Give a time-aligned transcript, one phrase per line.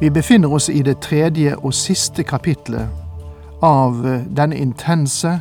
[0.00, 2.86] Vi befinner oss i det tredje og siste kapitlet
[3.66, 5.32] av eh, denne intense,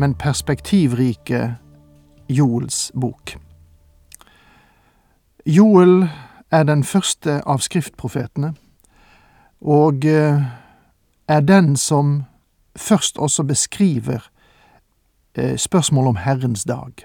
[0.00, 1.42] men perspektivrike
[2.32, 3.34] Joels bok.
[5.44, 6.08] Joel
[6.48, 8.54] er den første av skriftprofetene,
[9.60, 10.40] og eh,
[11.28, 12.22] er den som
[12.76, 17.04] først også beskriver spørsmålet spørsmål om Herrens dag.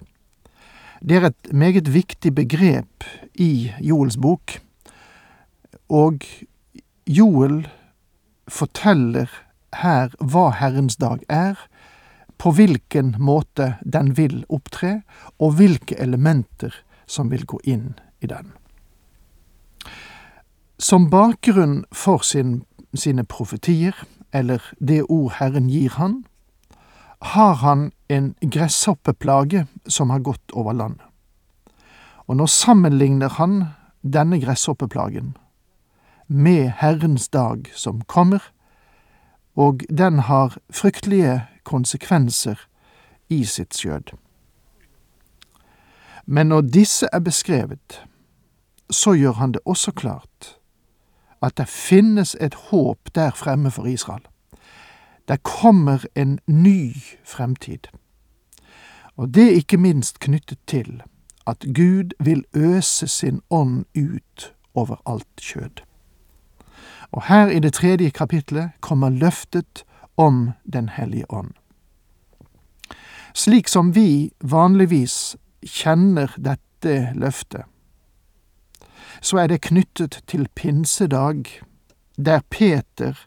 [1.04, 3.04] Det er et meget viktig begrep
[3.36, 4.65] i Joels bok,
[5.90, 6.26] og
[7.06, 7.66] Joel
[8.48, 9.30] forteller
[9.82, 11.58] her hva Herrens dag er,
[12.38, 15.02] på hvilken måte den vil opptre,
[15.40, 16.74] og hvilke elementer
[17.08, 18.52] som vil gå inn i den.
[20.80, 23.96] Som bakgrunn for sin, sine profetier,
[24.36, 26.26] eller det ord Herren gir han,
[27.22, 31.06] har han en gresshoppeplage som har gått over landet.
[32.28, 33.62] Og nå sammenligner han
[34.02, 35.36] denne gresshoppeplagen
[36.28, 38.40] med Herrens dag som kommer,
[39.56, 42.60] og den har fryktelige konsekvenser
[43.30, 44.16] i sitt skjød.
[46.26, 48.04] Men når disse er beskrevet,
[48.90, 50.58] så gjør han det også klart
[51.42, 54.26] at det finnes et håp der fremme for Israel.
[55.28, 57.88] Det kommer en ny fremtid.
[59.18, 61.02] Og det er ikke minst knyttet til
[61.48, 65.85] at Gud vil øse sin ånd ut over alt kjød.
[67.12, 69.84] Og her i det tredje kapitlet kommer løftet
[70.18, 71.52] om Den hellige ånd.
[73.34, 75.36] Slik som vi vanligvis
[75.66, 77.66] kjenner dette løftet,
[79.22, 81.44] så er det knyttet til pinsedag,
[82.16, 83.26] der Peter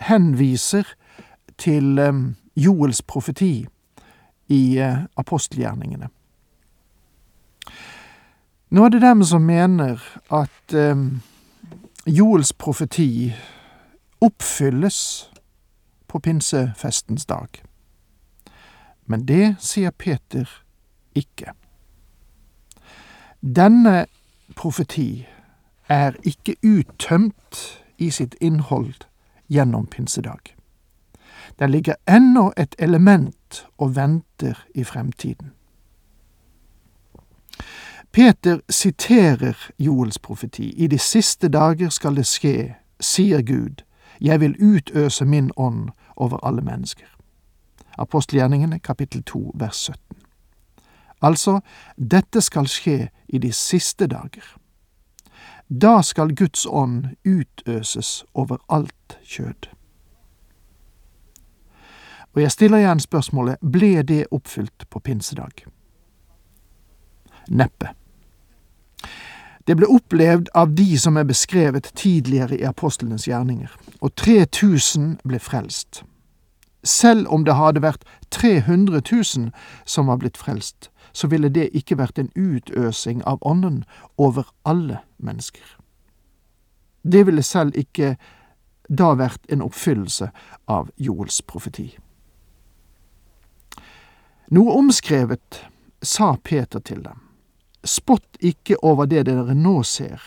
[0.00, 0.84] henviser
[1.58, 3.66] til um, Joels profeti
[4.48, 6.08] i uh, apostelgjerningene.
[8.70, 10.02] Nå er det dem som mener
[10.34, 11.22] at um,
[12.08, 13.34] Joels profeti
[14.20, 15.30] oppfylles
[16.06, 17.48] på pinsefestens dag.
[19.06, 20.46] Men det sier Peter
[21.18, 21.50] ikke.
[23.42, 24.06] Denne
[24.54, 25.26] profeti
[25.90, 29.08] er ikke uttømt i sitt innhold
[29.50, 30.54] gjennom pinsedag.
[31.58, 35.55] Der ligger ennå et element og venter i fremtiden.
[38.12, 40.74] Peter siterer Joels profeti.
[40.76, 43.84] I de siste dager skal det skje, sier Gud,
[44.20, 47.06] jeg vil utøse min ånd over alle mennesker.
[47.98, 50.16] Apostelgjerningene kapittel 2 vers 17.
[51.22, 51.60] Altså,
[51.96, 54.44] dette skal skje i de siste dager.
[55.68, 59.72] Da skal Guds ånd utøses over alt kjød.
[62.34, 65.64] Og jeg stiller igjen spørsmålet, ble det oppfylt på pinsedag?
[67.48, 67.92] Neppe.
[69.66, 75.40] Det ble opplevd av de som er beskrevet tidligere i apostlenes gjerninger, og 3000 ble
[75.42, 76.04] frelst.
[76.86, 79.50] Selv om det hadde vært 300 000
[79.84, 83.82] som var blitt frelst, så ville det ikke vært en utøsing av Ånden
[84.16, 85.66] over alle mennesker.
[87.02, 88.14] Det ville selv ikke
[88.88, 90.30] da vært en oppfyllelse
[90.70, 91.90] av Joels profeti.
[94.54, 95.64] Noe omskrevet
[96.02, 97.25] sa Peter til dem.
[97.86, 100.20] Spott ikke over det dere nå ser.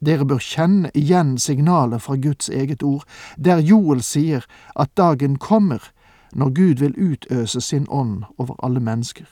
[0.00, 3.04] Dere bør kjenne igjen signalet fra Guds eget ord,
[3.36, 5.90] der Joel sier at dagen kommer
[6.32, 9.26] når Gud vil utøse sin ånd over alle mennesker.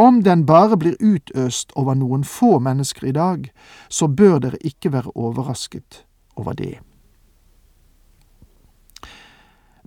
[0.00, 3.50] Om den bare blir utøst over noen få mennesker i dag,
[3.88, 6.04] så bør dere ikke være overrasket
[6.36, 6.78] over det.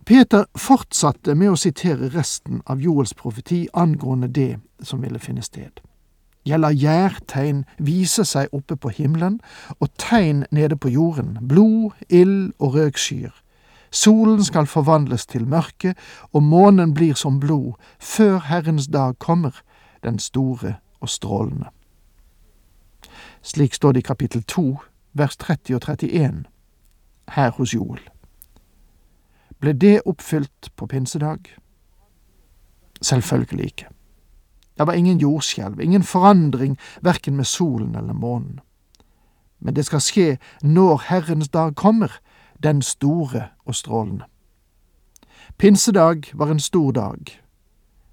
[0.06, 5.82] Peter fortsatte med å sitere resten av Joels profeti angående det som ville finne sted.
[6.46, 9.40] Jeg lar gjærtegn vise seg oppe på himmelen
[9.80, 13.32] og tegn nede på jorden, blod, ild og røkskyer.
[13.94, 15.94] Solen skal forvandles til mørke,
[16.34, 19.62] og månen blir som blod, før Herrens dag kommer,
[20.04, 21.70] den store og strålende.
[23.42, 24.78] Slik står det i kapittel 2,
[25.14, 26.44] vers 30 og 31,
[27.30, 28.02] her hos Joel.
[29.60, 31.40] Ble det oppfylt på pinsedag?
[33.02, 33.88] Selvfølgelig ikke.
[34.78, 38.60] Det var ingen jordskjelv, ingen forandring verken med solen eller månen.
[39.60, 42.12] Men det skal skje når Herrens dag kommer,
[42.64, 44.26] den store og strålende.
[45.58, 47.42] Pinsedag var en stor dag,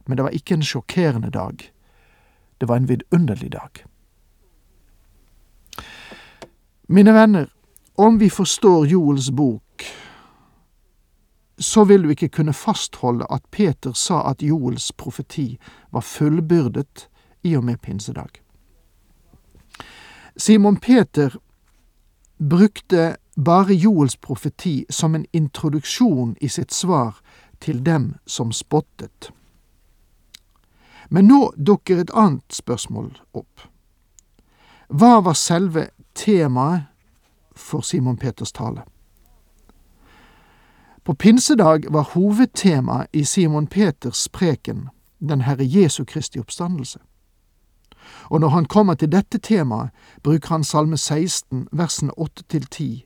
[0.07, 1.73] men det var ikke en sjokkerende dag.
[2.61, 3.85] Det var en vidunderlig dag.
[6.89, 7.47] Mine venner,
[7.97, 9.63] om vi forstår Joels bok,
[11.61, 15.59] så vil du ikke kunne fastholde at Peter sa at Joels profeti
[15.93, 17.09] var fullbyrdet
[17.43, 18.41] i og med pinsedag.
[20.37, 21.37] Simon Peter
[22.39, 27.21] brukte bare Joels profeti som en introduksjon i sitt svar
[27.61, 29.31] til dem som spottet.
[31.11, 33.67] Men nå dukker et annet spørsmål opp.
[34.89, 36.89] Hva var selve temaet
[37.57, 38.87] for Simon Peters tale?
[41.11, 46.99] På pinsedag var hovedtema i Simon Peters preken den Herre Jesu Kristi oppstandelse.
[48.31, 49.91] Og når han kommer til dette temaet,
[50.23, 53.03] bruker han Salme 16, versene 8-10,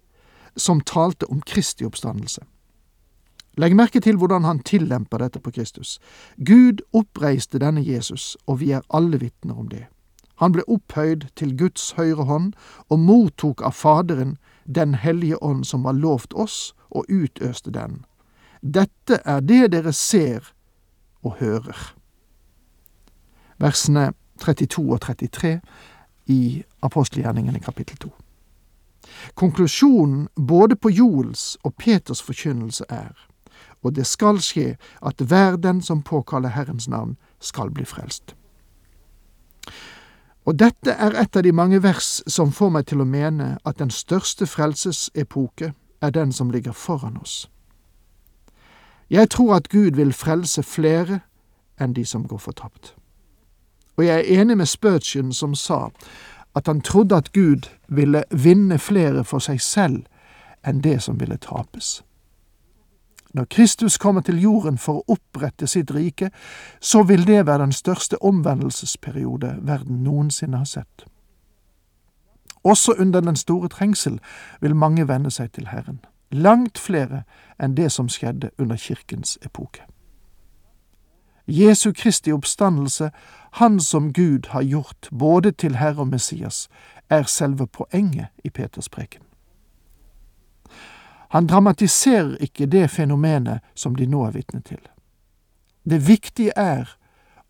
[0.56, 2.40] som talte om Kristi oppstandelse.
[3.56, 5.98] Legg merke til hvordan han tillemper dette på Kristus.
[6.36, 9.86] Gud oppreiste denne Jesus, og vi er alle vitner om det.
[10.36, 12.52] Han ble opphøyd til Guds høyre hånd
[12.88, 18.04] og mottok av Faderen Den hellige ånd som var lovt oss, og utøste den.
[18.62, 20.52] Dette er det dere ser
[21.22, 21.94] og hører.
[23.58, 25.60] Versene 32 og 33
[26.26, 28.12] i apostelgjerningene kapittel 2.
[29.34, 33.12] Konklusjonen både på Joels og Peters forkynnelse er,
[33.82, 38.34] og det skal skje, at hver den som påkaller Herrens navn, skal bli frelst.
[40.44, 43.78] Og dette er et av de mange vers som får meg til å mene at
[43.80, 45.72] den største frelsesepoke
[46.04, 47.48] er den som ligger foran oss.
[49.10, 51.20] Jeg tror at Gud vil frelse flere
[51.80, 52.94] enn de som går fortapt.
[53.96, 55.88] Og jeg er enig med Spurgeon som sa
[56.54, 60.04] at han trodde at Gud ville vinne flere for seg selv
[60.66, 62.02] enn det som ville tapes.
[63.34, 66.30] Når Kristus kommer til jorden for å opprette sitt rike,
[66.80, 71.04] så vil det være den største omvendelsesperiode verden noensinne har sett.
[72.64, 74.20] Også under den store trengsel
[74.60, 75.98] vil mange vende seg til Herren,
[76.30, 77.24] langt flere
[77.58, 79.82] enn det som skjedde under kirkens epoke.
[81.46, 83.10] Jesu Kristi oppstandelse,
[83.52, 86.68] Han som Gud har gjort både til Herre og Messias,
[87.10, 89.22] er selve poenget i Peters preken.
[91.34, 94.78] Han dramatiserer ikke det fenomenet som de nå er vitne til.
[95.82, 96.92] Det viktige er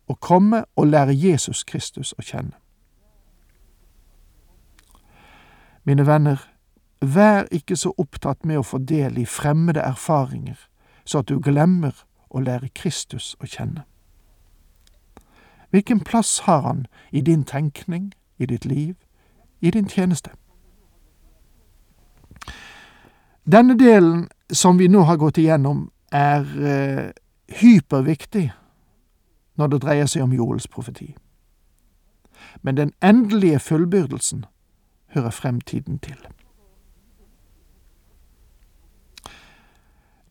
[0.09, 2.57] å komme og lære Jesus Kristus å kjenne.
[5.85, 6.41] Mine venner,
[7.01, 10.57] vær ikke så opptatt med å få del i fremmede erfaringer,
[11.05, 11.93] så at du glemmer
[12.29, 13.83] å lære Kristus å kjenne.
[15.69, 18.95] Hvilken plass har han i din tenkning, i ditt liv,
[19.61, 20.33] i din tjeneste?
[23.51, 27.11] Denne delen som vi nå har gått igjennom, er eh,
[27.59, 28.51] hyperviktig
[29.55, 31.15] når det dreier seg om Joels profeti.
[32.61, 34.45] Men den endelige fullbyrdelsen
[35.13, 36.17] hører fremtiden til.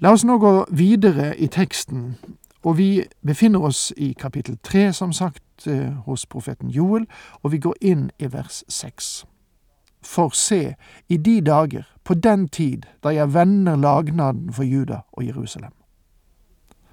[0.03, 2.17] La oss nå gå videre i teksten,
[2.65, 7.07] og vi befinner oss i kapittel tre, som sagt, eh, hos profeten Joel,
[7.43, 9.25] og vi går inn i vers seks.
[10.05, 10.75] For se,
[11.09, 15.73] i de dager, på den tid da jeg vender lagnaden for Juda og Jerusalem.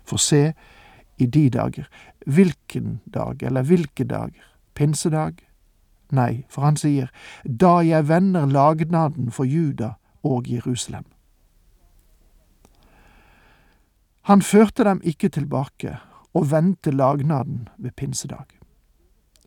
[0.08, 0.54] For se,
[1.18, 1.88] i de dager.
[2.26, 4.48] Hvilken dag, eller hvilke dager?
[4.74, 5.34] Pinsedag,
[6.12, 7.08] Nei, for han sier,
[7.44, 9.94] da jeg vender lagnaden for Juda
[10.28, 11.06] og Jerusalem.
[14.28, 15.96] Han førte dem ikke tilbake
[16.36, 18.61] og vendte lagnaden ved pinsedag.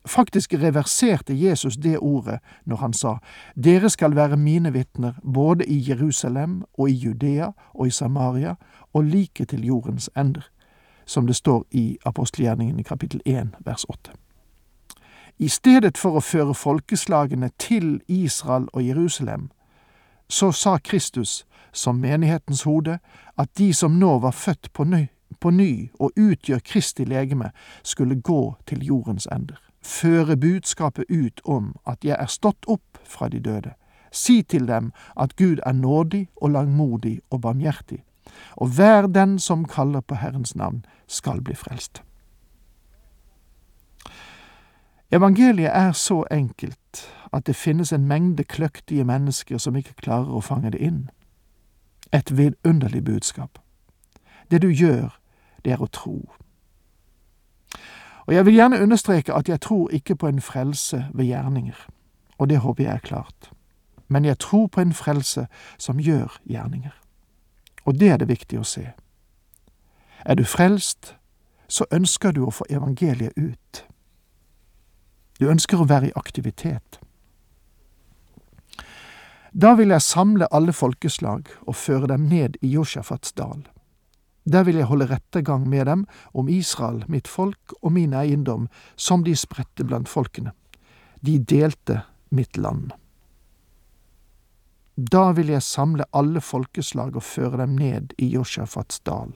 [0.06, 3.16] Faktisk reverserte Jesus det ordet når han sa,
[3.56, 8.54] Dere skal være mine vitner både i Jerusalem og i Judea og i Samaria
[8.92, 10.44] og like til jordens ender,
[11.06, 14.12] som det står i apostelgjerningen i kapittel 1 vers 8.
[15.38, 19.50] I stedet for å føre folkeslagene til Israel og Jerusalem,
[20.28, 22.98] så sa Kristus, som menighetens hode,
[23.38, 25.06] at de som nå var født på ny,
[25.40, 27.50] på ny og utgjør Kristi legeme,
[27.82, 29.58] skulle gå til jordens ender.
[29.84, 33.74] Føre budskapet ut om at jeg er stått opp fra de døde.
[34.12, 38.04] Si til dem at Gud er nådig og langmodig og barmhjertig,
[38.56, 42.02] og hver den som kaller på Herrens navn, skal bli frelst.
[45.12, 50.40] Evangeliet er så enkelt at det finnes en mengde kløktige mennesker som ikke klarer å
[50.40, 51.10] fange det inn.
[52.12, 53.58] Et vidunderlig budskap.
[54.50, 55.18] Det du gjør,
[55.64, 56.18] det er å tro.
[58.26, 61.76] Og jeg vil gjerne understreke at jeg tror ikke på en frelse ved gjerninger,
[62.38, 63.50] og det håper jeg er klart.
[64.08, 65.46] men jeg tror på en frelse
[65.78, 66.92] som gjør gjerninger.
[67.84, 68.92] Og det er det viktig å se.
[70.24, 71.16] Er du frelst,
[71.68, 73.84] så ønsker du å få evangeliet ut.
[75.40, 77.00] Du ønsker å være i aktivitet.
[79.54, 83.64] Da vil jeg samle alle folkeslag og føre dem ned i Josjafats dal.
[84.44, 89.24] Der vil jeg holde rettergang med dem om Israel, mitt folk og min eiendom, som
[89.24, 90.52] de spredte blant folkene.
[91.24, 92.92] De delte mitt land.
[94.96, 99.32] Da vil jeg samle alle folkeslag og føre dem ned i Josjafats dal.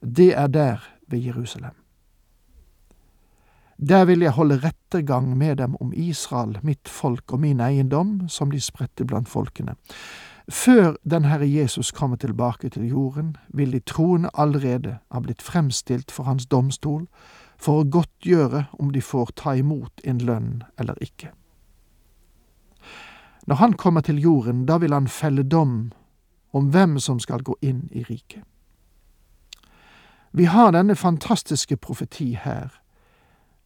[0.00, 1.74] Det er der ved Jerusalem.
[3.76, 8.50] Der vil jeg holde rettergang med dem om Israel, mitt folk og min eiendom, som
[8.50, 9.74] de spredte blant folkene.
[10.48, 16.10] Før den Herre Jesus kommer tilbake til jorden, vil de troende allerede ha blitt fremstilt
[16.10, 17.06] for hans domstol,
[17.58, 21.32] for å godtgjøre om de får ta imot en lønn eller ikke.
[23.46, 25.92] Når han kommer til jorden, da vil han felle dom
[26.52, 28.42] om hvem som skal gå inn i riket.
[30.32, 32.70] Vi har denne fantastiske profeti her,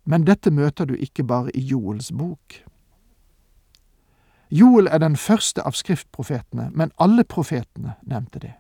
[0.05, 2.63] men dette møter du ikke bare i Joels bok.
[4.51, 8.53] Joel er den første av skriftprofetene, men alle profetene nevnte det.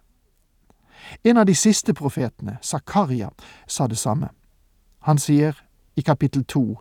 [1.24, 3.30] En av de siste profetene, Zakaria,
[3.66, 4.28] sa det samme.
[5.00, 5.56] Han sier
[5.96, 6.78] i kapittel 2,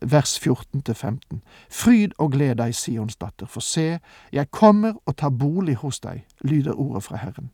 [0.00, 3.98] vers 14-15, Fryd og gled deg, Sions datter, for se,
[4.32, 7.50] jeg kommer og tar bolig hos deg, lyder ordet fra Herren.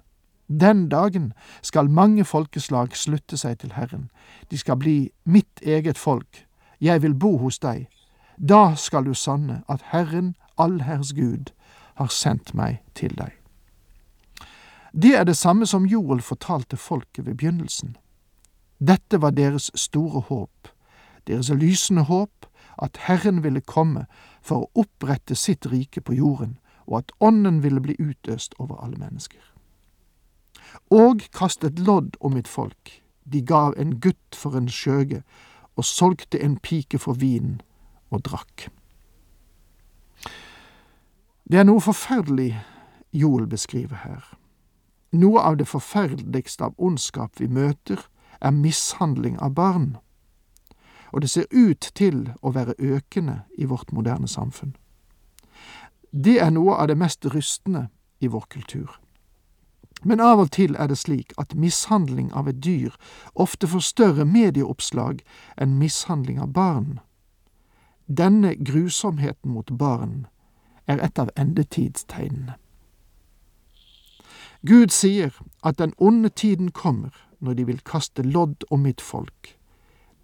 [0.49, 1.33] Den dagen
[1.63, 4.11] skal mange folkeslag slutte seg til Herren,
[4.51, 6.45] de skal bli mitt eget folk,
[6.81, 7.87] jeg vil bo hos deg.
[8.37, 11.53] Da skal du sanne at Herren allherrs Gud
[11.99, 13.35] har sendt meg til deg.
[14.93, 17.97] Det er det samme som Joel fortalte folket ved begynnelsen.
[18.79, 20.69] Dette var deres store håp,
[21.27, 22.47] deres lysende håp,
[22.83, 24.07] at Herren ville komme
[24.43, 28.99] for å opprette sitt rike på jorden, og at Ånden ville bli utøst over alle
[28.99, 29.41] mennesker.
[30.91, 35.23] Og kastet lodd om mitt folk, de gav en gutt for en skjøge,
[35.77, 37.61] og solgte en pike for vin
[38.11, 38.69] og drakk.
[41.51, 42.55] Det er noe forferdelig
[43.13, 44.23] Joel beskriver her.
[45.13, 48.01] Noe av det forferdeligste av ondskap vi møter,
[48.41, 49.97] er mishandling av barn,
[51.13, 54.73] og det ser ut til å være økende i vårt moderne samfunn.
[56.11, 57.89] Det er noe av det mest rystende
[58.21, 58.99] i vår kultur.
[60.03, 62.97] Men av og til er det slik at mishandling av et dyr
[63.35, 65.23] ofte får større medieoppslag
[65.57, 66.99] enn mishandling av barn.
[68.09, 70.27] Denne grusomheten mot barn
[70.87, 72.55] er et av endetidstegnene.
[74.67, 77.11] Gud sier at den onde tiden kommer
[77.41, 79.59] når de vil kaste lodd om mitt folk.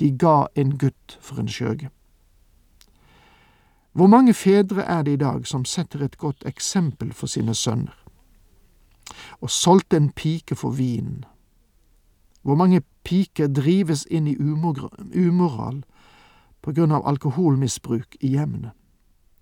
[0.00, 1.90] De ga en gutt for en skjøge.
[3.92, 7.96] Hvor mange fedre er det i dag som setter et godt eksempel for sine sønner?
[9.40, 11.24] Og solgte en pike for vin.
[12.42, 15.82] Hvor mange piker drives inn i umoral
[16.62, 18.70] på grunn av alkoholmisbruk i hjemmene?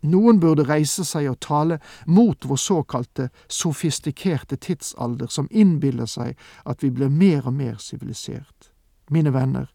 [0.02, 6.82] Noen burde reise seg og tale mot vår såkalte sofistikerte tidsalder, som innbiller seg at
[6.84, 8.70] vi blir mer og mer sivilisert.
[9.10, 9.70] Mine venner,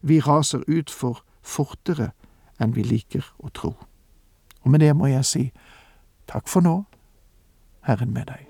[0.00, 2.10] vi raser utfor fortere
[2.60, 3.74] enn vi liker å tro.
[4.64, 5.48] Og med det må jeg si
[6.28, 6.82] takk for nå,
[7.86, 8.49] Herren med deg.